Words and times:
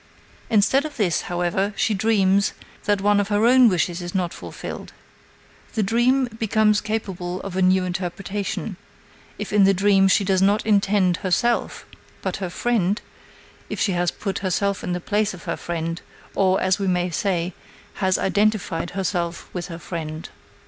Instead 0.49 0.83
of 0.83 0.97
this, 0.97 1.21
however, 1.29 1.75
she 1.77 1.93
dreams 1.93 2.53
that 2.85 3.01
one 3.01 3.19
of 3.19 3.27
her 3.27 3.45
own 3.45 3.69
wishes 3.69 4.01
is 4.01 4.15
not 4.15 4.33
fulfilled. 4.33 4.93
The 5.75 5.83
dream 5.83 6.25
becomes 6.39 6.81
capable 6.81 7.39
of 7.41 7.55
a 7.55 7.61
new 7.61 7.83
interpretation, 7.83 8.77
if 9.37 9.53
in 9.53 9.63
the 9.63 9.75
dream 9.75 10.07
she 10.07 10.23
does 10.23 10.41
not 10.41 10.65
intend 10.65 11.17
herself, 11.17 11.85
but 12.23 12.37
her 12.37 12.49
friend, 12.49 12.99
if 13.69 13.79
she 13.79 13.91
has 13.91 14.09
put 14.09 14.39
herself 14.39 14.83
in 14.83 14.93
the 14.93 14.99
place 15.01 15.35
of 15.35 15.43
her 15.43 15.55
friend, 15.55 16.01
or, 16.33 16.59
as 16.59 16.79
we 16.79 16.87
may 16.87 17.11
say, 17.11 17.53
has 18.01 18.17
identified 18.17 18.97
herself 18.97 19.51
with 19.53 19.67
her 19.67 19.77
friend. 19.77 20.29